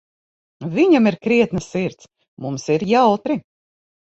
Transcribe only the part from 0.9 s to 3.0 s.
ir krietna sirds, mums ir